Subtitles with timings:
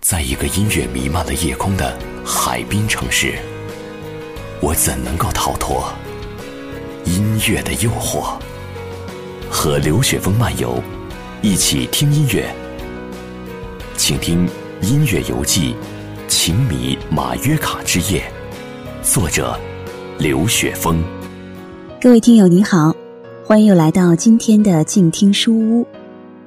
[0.00, 1.94] 在一个音乐弥漫了夜空的
[2.24, 3.34] 海滨城市，
[4.62, 5.92] 我怎能够逃脱
[7.04, 8.38] 音乐的诱惑？
[9.50, 10.82] 和刘雪峰漫游，
[11.42, 12.50] 一起听音乐，
[13.94, 14.48] 请听
[14.80, 15.74] 《音乐游记》，
[16.28, 18.24] 情迷马约卡之夜，
[19.02, 19.54] 作者
[20.18, 21.04] 刘雪峰。
[22.00, 22.96] 各位听友你好，
[23.44, 25.86] 欢迎又来到今天的静听书屋，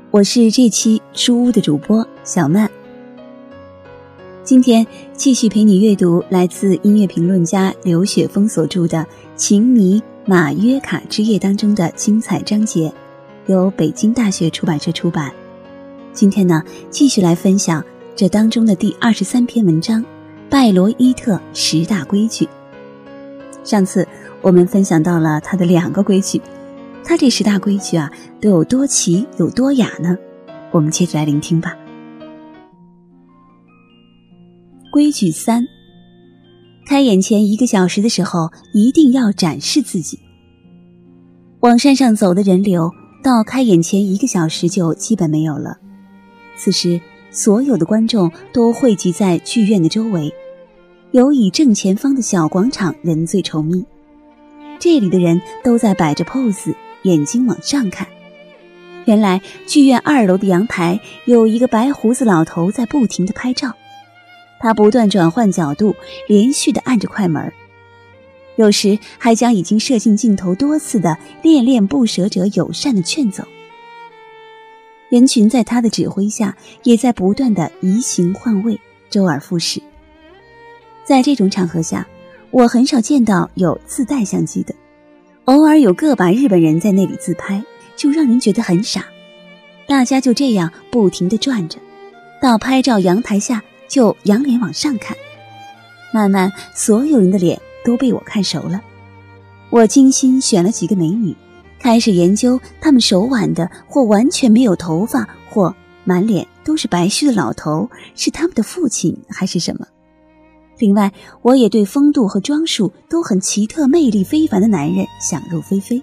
[0.09, 2.67] 我是这期书屋的主播小曼。
[4.43, 8.97] 今天继续陪你阅读来自音乐评论家刘雪峰所著的
[9.37, 12.93] 《情迷马约卡之夜》当中的精彩章节，
[13.45, 15.31] 由北京大学出版社出版。
[16.11, 17.81] 今天呢，继续来分享
[18.17, 20.01] 这当中的第二十三篇文章
[20.49, 22.43] 《拜罗伊特十大规矩》。
[23.63, 24.05] 上次
[24.41, 26.41] 我们分享到了他的两个规矩，
[27.01, 30.17] 他这十大规矩啊，都有多奇有多雅呢？
[30.69, 31.73] 我们接着来聆听吧。
[34.93, 35.67] 规矩三：
[36.85, 40.19] 开演前一个小时的时候，一定要展示自己。
[41.61, 42.91] 往山上走的人流，
[43.23, 45.79] 到开演前一个小时就基本没有了。
[46.55, 50.31] 此时，所有的观众都汇集在剧院的周围，
[51.09, 53.83] 有以正前方的小广场人最稠密。
[54.77, 58.07] 这里的人都在摆着 pose，眼睛往上看。
[59.05, 63.73] 原来，剧院二楼的阳台有一个白胡子老头在不停的拍照。
[64.63, 65.93] 他不断转换角度，
[66.25, 67.51] 连续的按着快门
[68.55, 73.43] 有时还将已经射进镜头多次的恋恋不舍者友善的劝走。
[75.09, 79.81] 人群在他的指挥下，也在不断的移形换位，周而复始。
[81.03, 82.07] 在这种场合下，
[82.49, 84.73] 我很少见到有自带相机的，
[85.43, 87.61] 偶尔有个把日本人在那里自拍，
[87.97, 89.05] 就让人觉得很傻。
[89.87, 91.77] 大家就这样不停的转着，
[92.41, 93.61] 到拍照阳台下。
[93.93, 95.15] 就仰脸往上看，
[96.11, 98.81] 慢慢所有人的脸都被我看熟了。
[99.69, 101.35] 我精心选了几个美女，
[101.77, 105.71] 开始研究她们手腕的或完全没有头发或
[106.05, 109.85] 满脸都是白须的老头是他们的父亲还是什么。
[110.79, 111.11] 另外，
[111.43, 116.01] 我也对风度和装束都很奇特、魅力非凡的男人想入非非。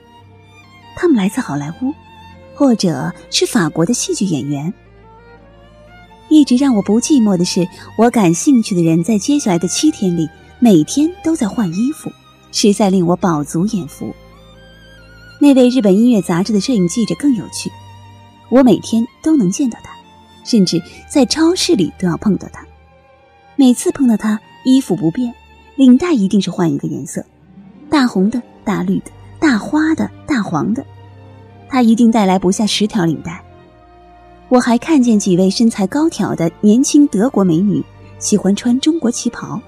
[0.95, 1.93] 他们来自好莱坞，
[2.55, 4.73] 或者是法国的戏剧演员。
[6.31, 10.29] 一直让我不寂寞的是，我感兴趣的人在接下来的七天里，
[10.61, 12.11] 每天都在换衣服，
[12.53, 14.15] 实在令我饱足眼福。
[15.41, 17.69] 那位日本音乐杂志的摄影记者更有趣，
[18.49, 19.91] 我每天都能见到他，
[20.45, 22.65] 甚至在超市里都要碰到他。
[23.57, 25.35] 每次碰到他，衣服不变，
[25.75, 27.25] 领带一定是换一个颜色，
[27.91, 30.87] 大红的、大绿的、大花的、大黄的，
[31.69, 33.43] 他一定带来不下十条领带。
[34.51, 37.81] 我还看见几位身材高挑的年轻德国美女，
[38.19, 39.61] 喜欢穿中国旗袍，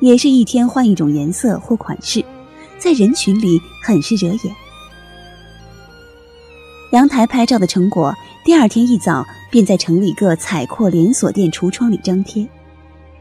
[0.00, 2.22] 也是一天换一种颜色或款式，
[2.76, 4.52] 在人群里很是惹眼。
[6.90, 8.12] 阳台拍照的成果，
[8.44, 12.44] 第二天一早便在城里各采阔连锁店橱窗里张贴，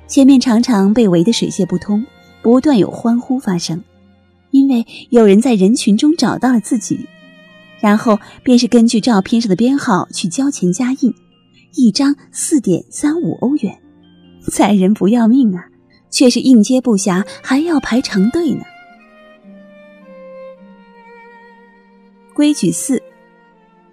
[0.08, 2.04] 前面常常被围得水泄不通，
[2.42, 3.84] 不断有欢呼发生，
[4.50, 7.06] 因为有人在人群中找到了自己。
[7.84, 11.14] 然后便是根据照片上的编号去交钱加印，
[11.76, 13.78] 一张四点三五欧元，
[14.50, 15.66] 载人不要命啊，
[16.10, 18.62] 却是应接不暇，还要排长队呢。
[22.34, 23.04] 规矩四：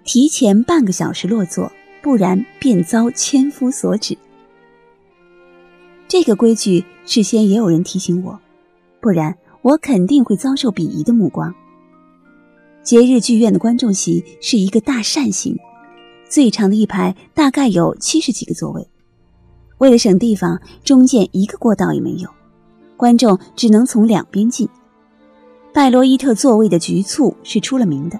[0.05, 1.69] 提前半个小时落座，
[2.01, 4.17] 不然便遭千夫所指。
[6.07, 8.39] 这个规矩事先也有人提醒我，
[9.01, 11.53] 不然我肯定会遭受鄙夷的目光。
[12.83, 15.55] 节日剧院的观众席是一个大扇形，
[16.27, 18.87] 最长的一排大概有七十几个座位。
[19.77, 22.29] 为了省地方，中间一个过道也没有，
[22.97, 24.67] 观众只能从两边进。
[25.73, 28.19] 拜罗伊特座位的局促是出了名的，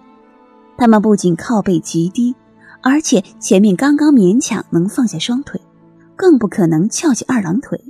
[0.77, 2.35] 他们不仅靠背极低，
[2.83, 5.59] 而且前面刚刚勉强能放下双腿，
[6.15, 7.83] 更不可能翘起二郎腿。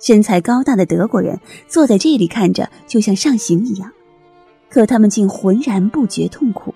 [0.00, 3.90] 身材高大的德国人坐在这里看着，就像上刑一样。
[4.68, 6.74] 可他们竟浑然不觉痛苦。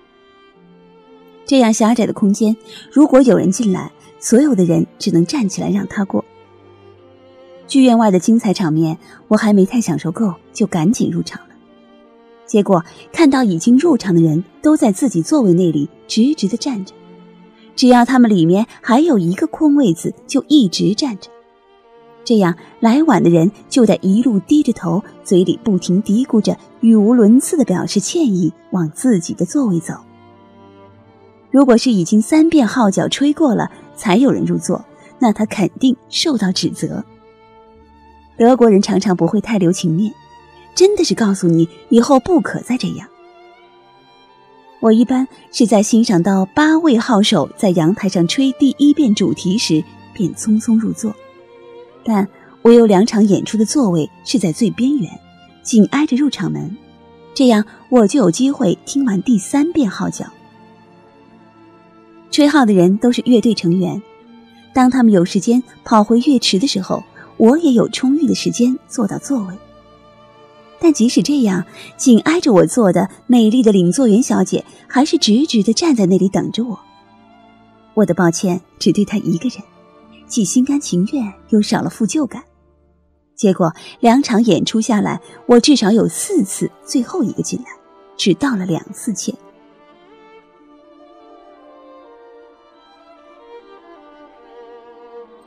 [1.45, 2.55] 这样狭窄的空间，
[2.91, 6.23] 如果有人进来，所有的人只能站起来让他过。
[7.67, 8.97] 剧院外的精彩场面，
[9.27, 11.55] 我还没太享受够，就赶紧入场了。
[12.45, 16.93] 结果看到已经入场的人都在自己座位那里直直的站着，
[17.75, 21.29] 只要他们里面还有一个空位子，就一直站着。
[22.25, 29.93] 这样来晚的人就得一路低着头，嘴里不停嘀咕着，语无伦次的表示歉意，往自己的座位走。
[31.51, 34.83] 如果是已经三遍号角吹过了才有人入座，
[35.19, 37.03] 那他肯定受到指责。
[38.37, 40.11] 德国人常常不会太留情面，
[40.73, 43.07] 真的是告诉你以后不可再这样。
[44.79, 49.83] 我一般是在欣赏到八位号手在阳台上吹第一遍主题时，
[50.13, 51.13] 便匆匆入座。
[52.03, 52.27] 但
[52.61, 55.09] 我有两场演出的座位是在最边缘，
[55.61, 56.75] 紧挨着入场门，
[57.33, 60.25] 这样我就有机会听完第三遍号角。
[62.31, 64.01] 吹号的人都是乐队成员，
[64.73, 67.03] 当他们有时间跑回乐池的时候。
[67.37, 69.55] 我也有充裕的时间坐到座位，
[70.79, 71.65] 但即使这样，
[71.97, 76.79] 紧挨着我坐的美丽的领座员小姐还是直直的站在那里等着我。
[77.95, 79.57] 我的抱歉只对她一个人，
[80.33, 82.43] 既心甘情愿又少了负疚感。
[83.35, 87.65] 结果两场演出下来，我至少有四次最后一个进来，
[88.17, 89.35] 只道了两次歉。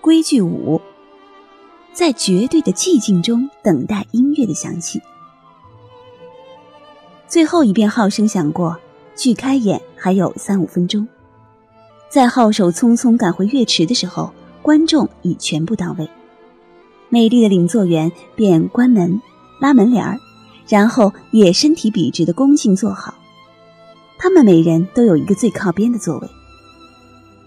[0.01, 0.81] 规矩五。
[1.93, 5.03] 在绝对的寂静中等待音乐的响起。
[7.27, 8.79] 最后一遍号声响过，
[9.17, 11.09] 距开演还有三五分钟。
[12.09, 14.31] 在号手匆匆赶回乐池的时候，
[14.67, 16.11] 观众已全部到位。
[17.09, 19.23] 美丽的领座员便关门、
[19.61, 20.19] 拉门帘儿，
[20.67, 23.15] 然后也身体笔直的恭敬坐好。
[24.19, 26.29] 他们每人都有一个最靠边的座位。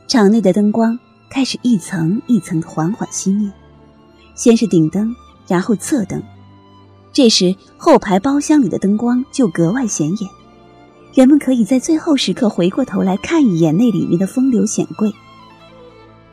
[0.08, 0.98] 场内的灯光
[1.30, 3.52] 开始一层一层的缓缓熄灭。
[4.34, 5.14] 先是顶灯，
[5.46, 6.24] 然后侧灯，
[7.12, 10.30] 这时后排包厢里的灯光就格外显眼，
[11.14, 15.14] 人们可以在最后时刻回过头来看一眼那里面的风流显贵。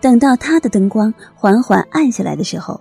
[0.07, 2.81] 等到他的灯光缓缓暗下来的时候，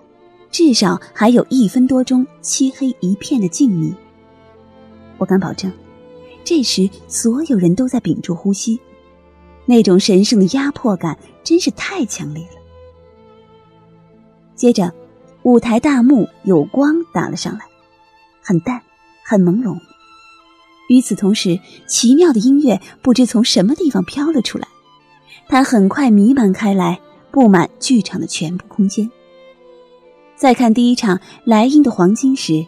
[0.52, 3.92] 至少还有一分多钟漆黑一片的静谧。
[5.18, 5.72] 我敢保证，
[6.44, 8.78] 这时所有人都在屏住呼吸，
[9.64, 12.60] 那种神圣的压迫感真是太强烈了。
[14.54, 14.92] 接着。
[15.42, 17.60] 舞台大幕有光打了上来，
[18.40, 18.82] 很淡，
[19.24, 19.78] 很朦胧。
[20.88, 24.66] 与此同时，奇妙的音乐不知从什么地方飘了出来，
[25.48, 27.00] 它很快弥漫开来，
[27.36, 29.10] 布满剧场的全部空间。
[30.36, 32.64] 在看第一场莱茵的黄金时，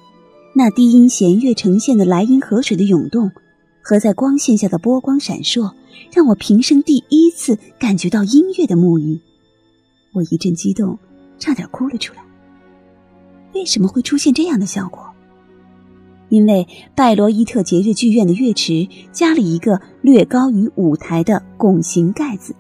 [0.55, 3.31] 那低音弦乐呈现的莱茵河水的涌动，
[3.81, 5.73] 和在光线下的波光闪烁，
[6.13, 9.19] 让我平生第一次感觉到音乐的沐浴。
[10.13, 10.99] 我一阵激动，
[11.39, 12.23] 差点哭了出来。
[13.55, 15.03] 为什么会出现这样的效果？
[16.29, 22.55] 因为拜罗伊特节日剧院的乐池加了一个略高于舞台的拱形盖子，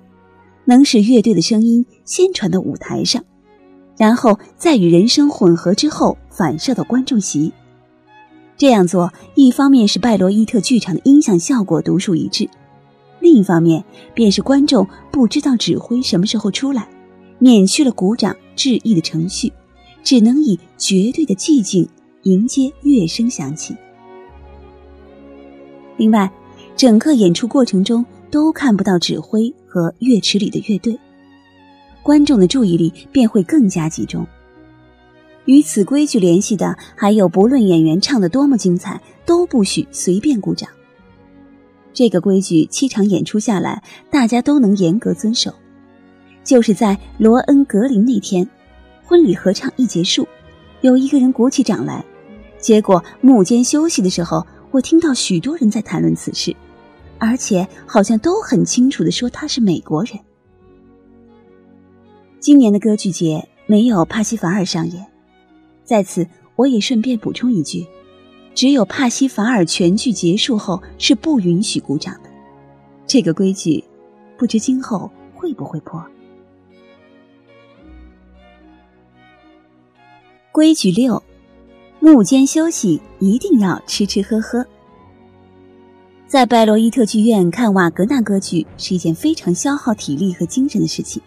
[0.65, 3.23] 能使乐队的声音先传到舞台上，
[3.99, 7.53] 然后再与人声混合之后反射到观众席。
[8.57, 12.49] 这样做，一方面是拜罗伊特剧场的音响效果独树一帜，
[13.21, 13.85] 另一方面
[14.15, 16.89] 便是观众不知道指挥什么时候出来，
[17.39, 19.53] 免去了鼓掌致意的程序。
[20.05, 21.87] 只能以绝对的寂静
[22.23, 23.77] 迎接乐声响起。
[25.99, 26.33] 另外，
[26.77, 30.99] 整个演出过程中都看不到指挥和乐池里的乐队，
[32.09, 34.27] 观众的注意力便会更加集中。
[35.45, 40.71] 与此规矩联系的还有，不论演员唱的多么精彩，都不许随便鼓掌。
[41.93, 45.53] 这个规矩七场演出下来，大家都能严格遵守。
[46.43, 48.49] 就是在罗恩格林那天。
[49.05, 50.27] 婚礼合唱一结束，
[50.81, 52.03] 有一个人鼓起掌来，
[52.59, 56.57] 结果幕间休息的时候，我听到许多人在谈论此事，
[57.19, 60.19] 而且好像都很清楚的说他是美国人。
[62.41, 65.05] 今年的歌剧节没有帕西法尔上演，
[65.85, 67.85] 在此我也顺便补充一句：
[68.55, 72.31] 只有帕西法尔全剧结束后是不允许鼓掌的。
[73.07, 73.83] 这个规矩，
[74.37, 76.01] 不知今后会不会破。
[80.53, 81.21] 规矩六：
[81.99, 84.65] 幕间休息一定要吃吃喝喝。
[86.29, 91.21] 在拜罗伊特剧院看瓦格纳歌剧是一件非常消耗体力和精神的事情。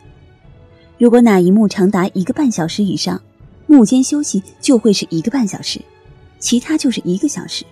[1.02, 3.20] 如果哪一幕长达一个半小时以上，
[3.66, 5.82] 幕间休息就会是一个半小时，
[6.38, 7.66] 其他就是一个小时。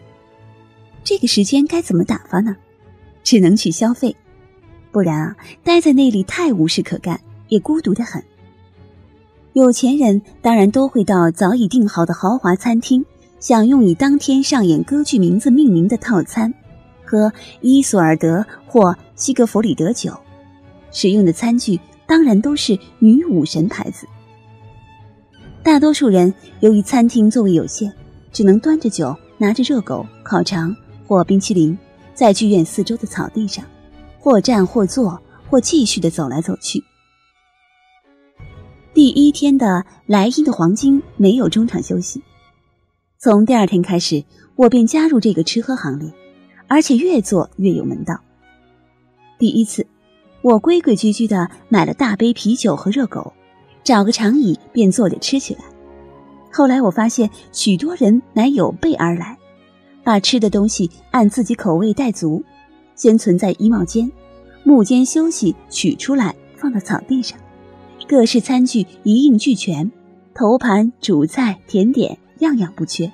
[1.03, 2.57] 这个时间该怎么打发呢？
[3.23, 4.15] 只能去消费，
[4.91, 8.19] 不然啊，待在那里太无事可干，也孤独的很。
[9.53, 13.05] 有钱人当然都会到早已订好的豪华餐厅，
[13.39, 16.51] 享用以当天上演歌剧名字命名的套餐，
[17.05, 17.31] 喝
[17.61, 20.19] 伊索尔德或西格弗里德酒，
[20.91, 24.07] 使用的餐具当然都是女武神牌子。
[25.61, 27.93] 大多数人由于餐厅座位有限，
[28.31, 30.75] 只能端着酒，拿着热狗、烤肠
[31.05, 31.77] 或冰淇淋，
[32.15, 33.63] 在剧院四周的草地上，
[34.17, 36.83] 或站或坐或继续的走来走去。
[38.91, 42.23] 第一天的莱茵的黄金没有中场休息，
[43.19, 44.23] 从第二天开始，
[44.55, 46.11] 我便加入这个吃喝行列，
[46.67, 48.19] 而且越做越有门道。
[49.37, 49.85] 第一次，
[50.41, 53.33] 我规规矩矩的买了大杯啤酒和热狗，
[53.83, 55.61] 找个长椅便坐着吃起来。
[56.51, 59.37] 后来我发现许多人乃有备而来，
[60.03, 62.41] 把吃的东西按自己口味带足，
[62.95, 64.09] 先存在衣帽间，
[64.63, 67.37] 幕间休息取出来放到草地上。
[68.07, 69.91] 各式餐具一应俱全，
[70.33, 73.11] 头盘、主菜、甜点样样不缺。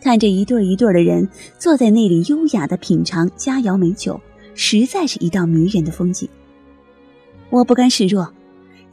[0.00, 1.28] 看着一对一对的人
[1.58, 4.18] 坐在那里优雅的品尝佳肴美酒，
[4.62, 6.28] 实在是一道迷人的风景。
[7.48, 8.30] 我不甘示弱，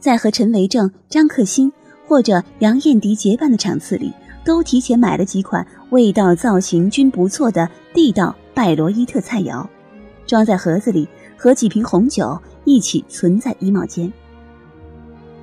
[0.00, 1.70] 在和陈维正、张克新
[2.06, 4.10] 或者杨艳迪结伴的场次里，
[4.46, 9.68] 都提前买了几款味道、造型均不错的地道拜罗伊特菜肴，
[10.26, 11.06] 装在盒子里，
[11.36, 12.40] 和几瓶红酒。
[12.64, 14.12] 一起存在衣帽间。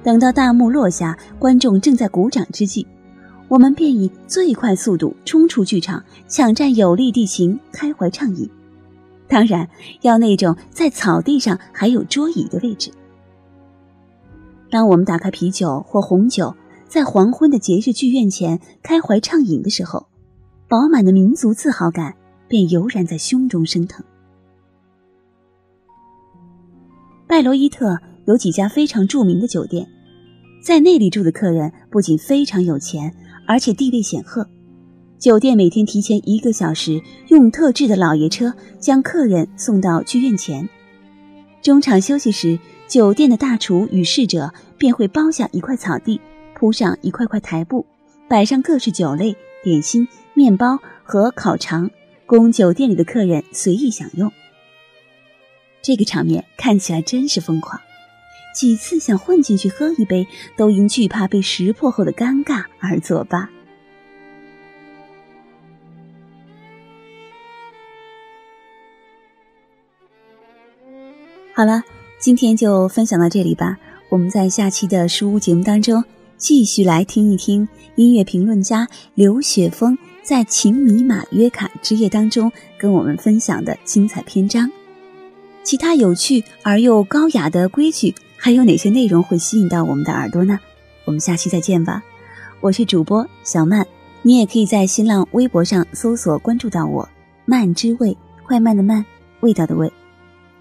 [0.03, 2.85] 等到大幕落下，观众正在鼓掌之际，
[3.47, 8.47] 我们便以最快速度冲出剧场，抢占有利地形，开怀畅饮。
[9.27, 9.67] 当然，
[10.01, 12.91] 要那种在草地上还有桌椅的位置。
[14.69, 16.55] 当我们打开啤酒或红酒，
[16.87, 20.07] 在黄昏的节日剧院前开怀畅饮的时候，
[20.67, 22.13] 饱满的民族自豪感
[22.47, 24.05] 便油然在胸中升腾。
[27.27, 29.87] 拜罗伊特有几家非常著名的酒店，
[30.63, 33.11] 在那里住的客人不仅非常有钱，
[33.47, 34.47] 而且地位显赫。
[35.17, 40.67] 酒店每天提前一个小时，用特制的老爷车将客人送到剧院前。
[41.61, 46.19] 中场休息时，酒店的大厨与侍者便会包下一块草地，
[46.53, 47.85] 铺上一块块台布，
[48.27, 51.89] 摆上各式酒类、点心、面包和烤肠，
[52.25, 54.31] 供酒店里的客人随意享用。
[55.81, 57.79] 这个场面看起来真是疯狂，
[58.53, 63.49] 几次想混进去喝一杯，都因惧怕被识破后的尴尬而作罢。
[71.57, 71.81] 好了，
[72.19, 73.77] 今天就分享到这里吧。
[74.09, 76.03] 我们在下期的书屋节目当中，
[76.35, 84.69] 继续来听一听音乐评论家刘雪峰在《情迷马约卡之夜》当中跟我们分享的精彩篇章。
[85.63, 90.59] 其他有趣而又高雅的规矩，还有哪些内容会吸引到我们的耳朵呢？
[91.05, 92.03] 我们下期再见吧！
[92.59, 93.87] 我是主播小曼，
[94.23, 97.07] 你也可以在新浪微博上搜索关注到我
[97.47, 99.05] “慢之味”，快慢的慢，
[99.39, 99.89] 味道的味。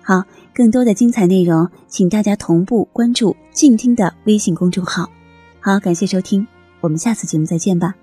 [0.07, 0.23] 好，
[0.55, 5.09] 更多的精彩内容，请大家同步关注静听的微信公众号。
[5.61, 6.47] 好，感谢收听，
[6.83, 7.95] 我们下次节目再见吧。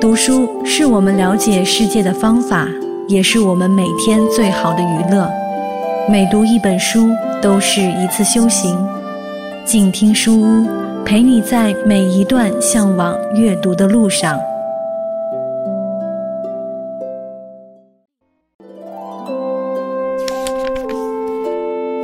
[0.00, 2.68] 读书是我们了解世界的方法，
[3.08, 5.28] 也是我们每天最好的娱乐。
[6.08, 7.08] 每读一本书，
[7.42, 8.78] 都是一次修行。
[9.64, 10.66] 静听书屋，
[11.04, 14.38] 陪你在每一段向往阅读的路上。